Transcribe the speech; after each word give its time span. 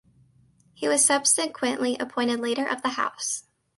He 0.73 0.87
was 0.87 1.05
subsequently 1.05 1.95
appointed 1.99 2.39
Leader 2.39 2.65
of 2.67 2.81
the 2.81 2.89
House. 2.89 3.43